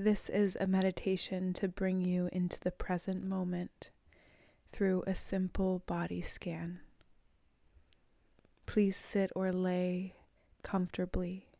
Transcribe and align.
This 0.00 0.30
is 0.30 0.56
a 0.58 0.66
meditation 0.66 1.52
to 1.52 1.68
bring 1.68 2.00
you 2.00 2.30
into 2.32 2.58
the 2.58 2.70
present 2.70 3.22
moment 3.22 3.90
through 4.72 5.04
a 5.06 5.14
simple 5.14 5.82
body 5.86 6.22
scan. 6.22 6.80
Please 8.64 8.96
sit 8.96 9.30
or 9.36 9.52
lay 9.52 10.14
comfortably 10.62 11.50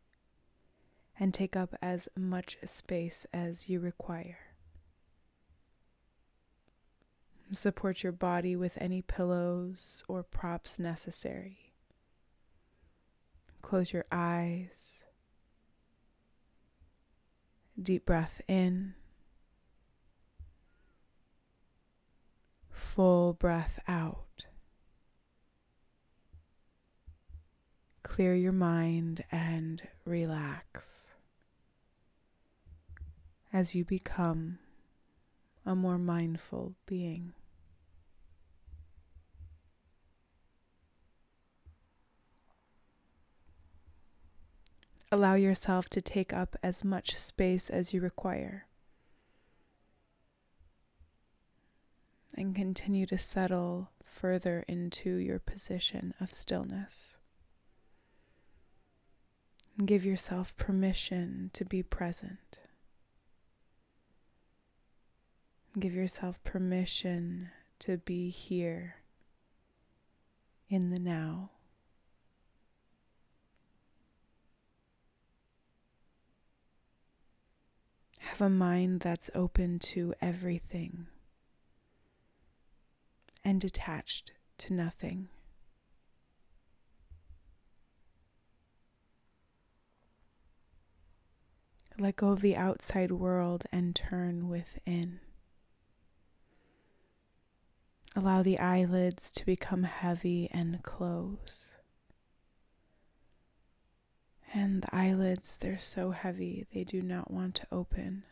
and 1.19 1.35
take 1.35 1.54
up 1.54 1.74
as 1.83 2.08
much 2.17 2.56
space 2.65 3.26
as 3.31 3.69
you 3.69 3.79
require. 3.79 4.38
Support 7.53 8.03
your 8.03 8.13
body 8.13 8.57
with 8.57 8.79
any 8.81 9.03
pillows 9.03 10.03
or 10.09 10.22
props 10.22 10.79
necessary. 10.79 11.75
Close 13.61 13.93
your 13.93 14.07
eyes. 14.11 14.90
Deep 17.83 18.05
breath 18.05 18.41
in. 18.47 18.95
Full 22.70 23.33
breath 23.34 23.79
out. 23.89 24.47
Clear 28.03 28.34
your 28.34 28.53
mind 28.53 29.25
and 29.30 29.83
relax 30.05 31.12
as 33.53 33.75
you 33.75 33.84
become 33.84 34.59
a 35.65 35.75
more 35.75 35.98
mindful 35.98 36.75
being. 36.87 37.33
Allow 45.12 45.34
yourself 45.34 45.88
to 45.91 46.00
take 46.00 46.32
up 46.32 46.56
as 46.62 46.84
much 46.84 47.19
space 47.19 47.69
as 47.69 47.92
you 47.92 48.00
require. 48.00 48.66
And 52.36 52.55
continue 52.55 53.06
to 53.06 53.19
settle 53.19 53.91
further 54.05 54.64
into 54.69 55.16
your 55.16 55.41
position 55.41 56.14
of 56.20 56.33
stillness. 56.33 57.16
And 59.77 59.88
give 59.88 60.05
yourself 60.05 60.56
permission 60.56 61.50
to 61.55 61.64
be 61.64 61.83
present. 61.83 62.61
Give 65.78 65.94
yourself 65.94 66.42
permission 66.44 67.50
to 67.81 67.97
be 67.97 68.28
here 68.31 68.97
in 70.69 70.91
the 70.91 71.00
now. 71.00 71.50
Have 78.20 78.40
a 78.40 78.48
mind 78.48 79.00
that's 79.00 79.30
open 79.34 79.78
to 79.80 80.14
everything 80.20 81.08
and 83.44 83.64
attached 83.64 84.32
to 84.58 84.72
nothing. 84.72 85.28
Let 91.98 92.16
go 92.16 92.28
of 92.28 92.41
the 92.41 92.56
outside 92.56 93.10
world 93.10 93.64
and 93.72 93.94
turn 93.94 94.48
within. 94.48 95.20
Allow 98.16 98.42
the 98.42 98.58
eyelids 98.58 99.30
to 99.32 99.44
become 99.44 99.82
heavy 99.82 100.48
and 100.52 100.82
close. 100.82 101.69
And 104.53 104.83
the 104.83 104.95
eyelids, 104.95 105.56
they're 105.56 105.79
so 105.79 106.11
heavy, 106.11 106.67
they 106.75 106.83
do 106.83 107.03
not 107.03 107.31
want 107.31 107.55
to 107.56 107.67
open. 107.70 108.25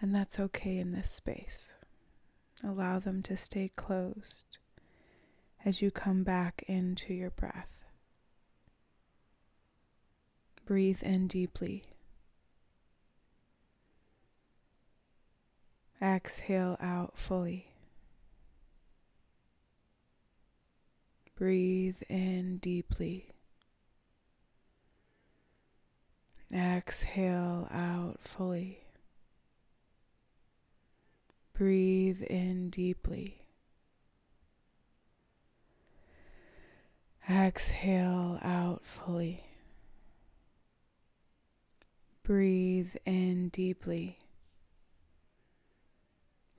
And 0.00 0.14
that's 0.14 0.38
okay 0.38 0.78
in 0.78 0.92
this 0.92 1.10
space. 1.10 1.74
Allow 2.64 3.00
them 3.00 3.22
to 3.22 3.36
stay 3.36 3.70
closed 3.74 4.58
as 5.64 5.82
you 5.82 5.90
come 5.90 6.22
back 6.22 6.64
into 6.68 7.12
your 7.12 7.30
breath. 7.30 7.84
Breathe 10.64 11.02
in 11.02 11.26
deeply. 11.26 11.84
Exhale 16.00 16.76
out 16.80 17.16
fully. 17.16 17.72
Breathe 21.36 22.02
in 22.08 22.58
deeply. 22.58 23.35
Exhale 26.52 27.68
out 27.70 28.18
fully. 28.20 28.84
Breathe 31.52 32.22
in 32.22 32.70
deeply. 32.70 33.46
Exhale 37.28 38.38
out 38.42 38.82
fully. 38.84 39.42
Breathe 42.22 42.94
in 43.04 43.48
deeply. 43.48 44.18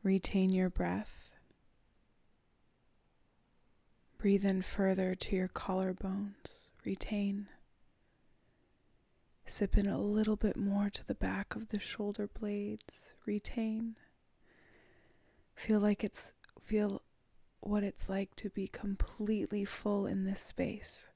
Retain 0.03 0.49
your 0.49 0.69
breath. 0.69 1.31
Breathe 4.17 4.45
in 4.45 4.61
further 4.61 5.13
to 5.15 5.35
your 5.35 5.47
collarbones. 5.47 6.69
Retain. 6.83 7.47
Sip 9.49 9.77
in 9.77 9.87
a 9.87 9.97
little 9.97 10.35
bit 10.35 10.57
more 10.57 10.89
to 10.89 11.07
the 11.07 11.15
back 11.15 11.55
of 11.55 11.69
the 11.69 11.79
shoulder 11.79 12.27
blades. 12.27 13.13
Retain. 13.25 13.95
Feel 15.55 15.79
like 15.79 16.03
it's, 16.03 16.33
feel 16.61 17.01
what 17.61 17.81
it's 17.81 18.09
like 18.09 18.35
to 18.35 18.49
be 18.49 18.67
completely 18.67 19.63
full 19.63 20.05
in 20.05 20.25
this 20.25 20.41
space. 20.41 21.07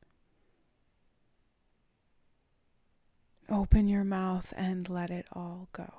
Open 3.50 3.90
your 3.90 4.06
mouth 4.06 4.54
and 4.56 4.88
let 4.88 5.12
it 5.12 5.28
all 5.34 5.68
go. 5.74 5.92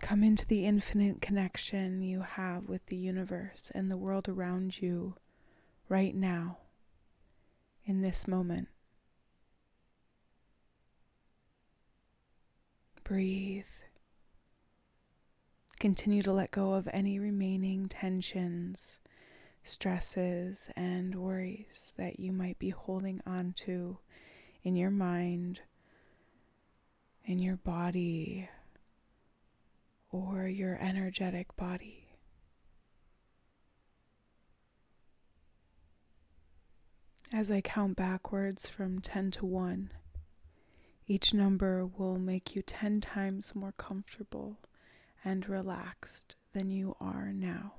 Come 0.00 0.24
into 0.24 0.46
the 0.46 0.64
infinite 0.64 1.20
connection 1.20 2.00
you 2.00 2.22
have 2.22 2.70
with 2.70 2.86
the 2.86 2.96
universe 2.96 3.70
and 3.74 3.90
the 3.90 3.98
world 3.98 4.30
around 4.30 4.80
you 4.80 5.14
right 5.90 6.14
now 6.14 6.56
in 7.86 8.02
this 8.02 8.26
moment. 8.26 8.68
Breathe. 13.04 13.64
Continue 15.78 16.22
to 16.22 16.32
let 16.32 16.50
go 16.50 16.74
of 16.74 16.88
any 16.92 17.20
remaining 17.20 17.86
tensions, 17.86 18.98
stresses, 19.62 20.68
and 20.74 21.14
worries 21.14 21.94
that 21.96 22.18
you 22.18 22.32
might 22.32 22.58
be 22.58 22.70
holding 22.70 23.20
on 23.24 23.52
to 23.58 23.98
in 24.64 24.74
your 24.74 24.90
mind, 24.90 25.60
in 27.24 27.38
your 27.38 27.56
body, 27.56 28.48
or 30.10 30.48
your 30.48 30.76
energetic 30.80 31.54
body. 31.56 32.05
As 37.36 37.50
I 37.50 37.60
count 37.60 37.96
backwards 37.96 38.66
from 38.66 38.98
10 38.98 39.30
to 39.32 39.44
1, 39.44 39.90
each 41.06 41.34
number 41.34 41.84
will 41.84 42.18
make 42.18 42.56
you 42.56 42.62
10 42.62 43.02
times 43.02 43.54
more 43.54 43.72
comfortable 43.72 44.56
and 45.22 45.46
relaxed 45.46 46.34
than 46.54 46.70
you 46.70 46.96
are 46.98 47.34
now. 47.34 47.74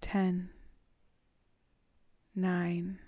10, 0.00 0.50
9, 2.34 2.98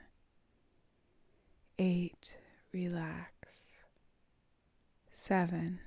8, 1.80 2.36
relax. 2.72 3.56
7, 5.12 5.80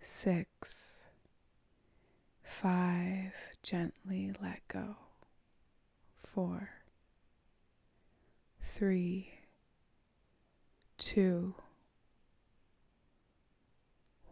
6, 0.00 1.00
5, 2.42 3.32
gently 3.62 4.32
let 4.42 4.66
go 4.66 4.96
four, 6.34 6.70
three, 8.62 9.32
two, 10.98 11.54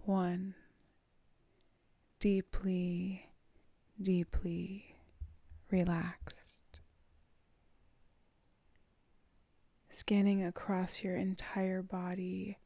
one. 0.05 0.55
Deeply, 2.19 3.29
deeply 4.01 4.97
relaxed. 5.71 6.81
Scanning 9.89 10.45
across 10.45 11.03
your 11.03 11.17
entire 11.17 11.83
body 11.83 12.59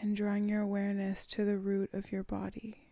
and 0.00 0.16
drawing 0.16 0.48
your 0.48 0.62
awareness 0.62 1.26
to 1.26 1.44
the 1.44 1.58
root 1.58 1.90
of 1.92 2.10
your 2.10 2.24
body. 2.24 2.88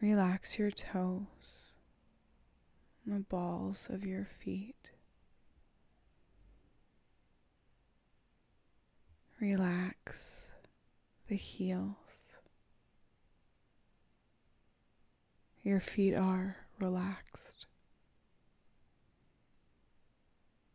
Relax 0.00 0.58
your 0.58 0.70
toes 0.70 1.72
the 3.10 3.20
balls 3.20 3.86
of 3.90 4.04
your 4.04 4.24
feet. 4.24 4.90
Relax 9.40 10.48
the 11.28 11.36
heels. 11.36 11.94
Your 15.62 15.80
feet 15.80 16.14
are 16.14 16.56
relaxed. 16.80 17.66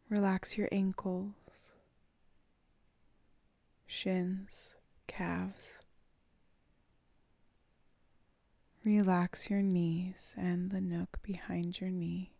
Relax 0.09 0.57
your 0.57 0.69
ankles, 0.71 1.33
shins, 3.87 4.75
calves. 5.07 5.79
Relax 8.85 9.49
your 9.49 9.61
knees 9.61 10.35
and 10.37 10.69
the 10.69 10.81
nook 10.81 11.19
behind 11.23 11.79
your 11.79 11.89
knee. 11.89 12.33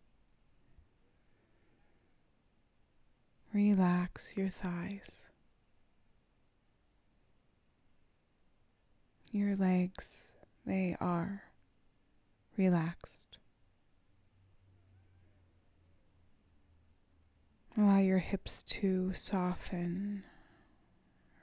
Relax 3.54 4.36
your 4.36 4.50
thighs. 4.50 5.30
Your 9.32 9.56
legs, 9.56 10.34
they 10.66 10.98
are 11.00 11.44
relaxed. 12.58 13.38
Allow 17.78 18.00
your 18.00 18.20
hips 18.20 18.64
to 18.64 19.14
soften. 19.14 20.24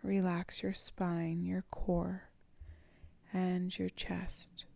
Relax 0.03 0.63
your 0.63 0.75
spine, 0.75 1.45
your 1.45 1.63
core, 1.71 2.25
and 3.33 3.77
your 3.79 3.89
chest. 3.89 4.67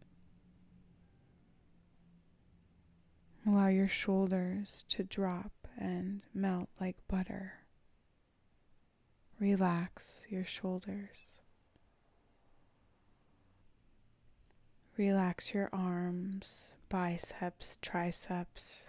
Allow 3.47 3.69
your 3.69 3.89
shoulders 3.89 4.85
to 4.89 5.05
drop 5.05 5.53
and 5.79 6.23
melt 6.33 6.71
like 6.81 6.97
butter. 7.09 7.55
Relax 9.39 10.23
your 10.31 10.45
shoulders. 10.45 11.41
Relax 14.97 15.53
your 15.53 15.69
arms, 15.73 16.73
biceps, 16.89 17.79
triceps, 17.83 18.89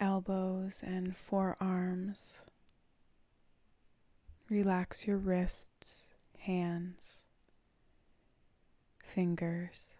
elbows, 0.00 0.82
and 0.84 1.16
forearms. 1.16 2.20
Relax 4.48 5.06
your 5.06 5.18
wrists, 5.18 6.14
hands, 6.38 7.22
fingers. 9.04 9.92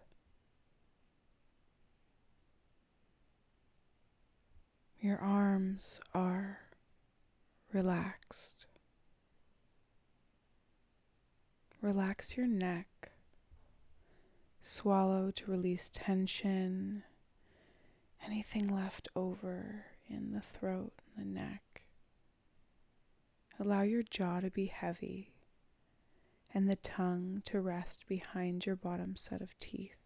Your 5.02 5.16
arms 5.16 5.98
are 6.12 6.58
relaxed. 7.72 8.66
Relax 11.80 12.36
your 12.36 12.46
neck. 12.46 13.10
Swallow 14.60 15.30
to 15.30 15.50
release 15.50 15.88
tension, 15.90 17.02
anything 18.26 18.66
left 18.66 19.08
over 19.16 19.86
in 20.06 20.32
the 20.32 20.42
throat 20.42 20.92
and 21.16 21.34
the 21.34 21.40
neck. 21.40 21.84
Allow 23.58 23.82
your 23.82 24.02
jaw 24.02 24.40
to 24.40 24.50
be 24.50 24.66
heavy 24.66 25.32
and 26.52 26.68
the 26.68 26.76
tongue 26.76 27.40
to 27.46 27.58
rest 27.62 28.06
behind 28.06 28.66
your 28.66 28.76
bottom 28.76 29.16
set 29.16 29.40
of 29.40 29.58
teeth. 29.58 29.96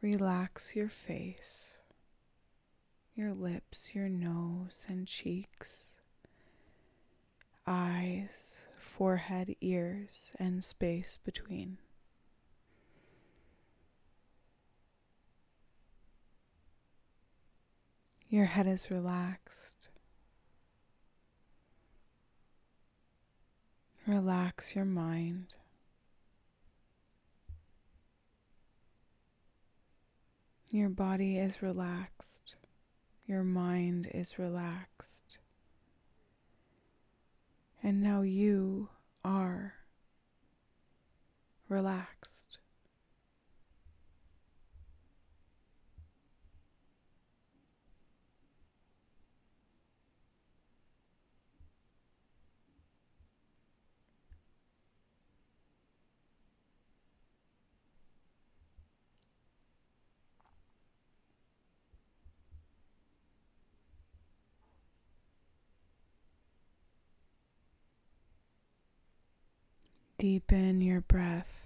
Relax 0.00 0.74
your 0.74 0.88
face 0.88 1.79
your 3.14 3.32
lips, 3.32 3.94
your 3.94 4.08
nose 4.08 4.86
and 4.88 5.06
cheeks, 5.06 6.00
eyes, 7.66 8.66
forehead, 8.78 9.54
ears, 9.60 10.32
and 10.38 10.64
space 10.64 11.18
between. 11.24 11.78
Your 18.28 18.44
head 18.44 18.68
is 18.68 18.90
relaxed. 18.92 19.88
Relax 24.06 24.76
your 24.76 24.84
mind. 24.84 25.54
Your 30.70 30.88
body 30.88 31.38
is 31.38 31.60
relaxed. 31.60 32.54
Your 33.30 33.44
mind 33.44 34.10
is 34.12 34.40
relaxed. 34.40 35.38
And 37.80 38.02
now 38.02 38.22
you 38.22 38.88
are 39.24 39.74
relaxed. 41.68 42.39
Deepen 70.20 70.82
your 70.82 71.00
breath. 71.00 71.64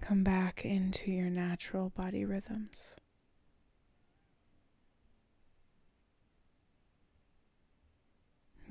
Come 0.00 0.24
back 0.24 0.64
into 0.64 1.12
your 1.12 1.30
natural 1.30 1.90
body 1.90 2.24
rhythms. 2.24 2.96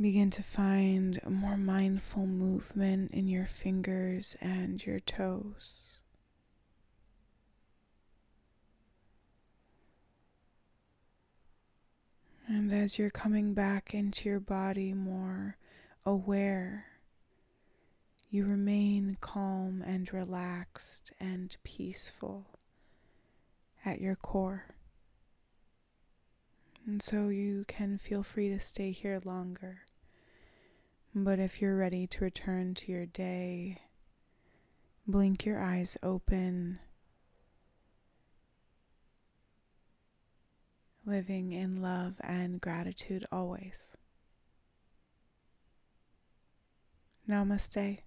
Begin 0.02 0.30
to 0.32 0.44
find 0.44 1.22
more 1.26 1.56
mindful 1.56 2.28
movement 2.28 3.12
in 3.12 3.30
your 3.30 3.46
fingers 3.46 4.36
and 4.42 4.86
your 4.86 5.00
toes. 5.00 6.02
And 12.50 12.74
as 12.74 13.00
you're 13.00 13.10
coming 13.10 13.54
back 13.54 13.94
into 13.94 14.28
your 14.28 14.42
body 14.42 14.92
more 14.92 15.56
aware. 16.06 16.86
You 18.30 18.46
remain 18.46 19.18
calm 19.22 19.84
and 19.86 20.12
relaxed 20.12 21.12
and 21.20 21.56
peaceful 21.64 22.48
at 23.86 24.02
your 24.02 24.16
core. 24.16 24.76
And 26.86 27.02
so 27.02 27.30
you 27.30 27.64
can 27.68 27.98
feel 27.98 28.24
free 28.24 28.50
to 28.50 28.60
stay 28.60 28.92
here 28.92 29.22
longer. 29.24 29.84
But 31.16 31.40
if 31.40 31.62
you're 31.62 31.78
ready 31.78 32.08
to 32.08 32.24
return 32.24 32.74
to 32.76 32.92
your 32.92 33.06
day, 33.06 33.82
blink 35.06 35.46
your 35.46 35.62
eyes 35.62 35.96
open, 36.02 36.80
living 41.06 41.52
in 41.52 41.82
love 41.82 42.16
and 42.22 42.60
gratitude 42.60 43.26
always. 43.32 43.96
Namaste. 47.34 48.04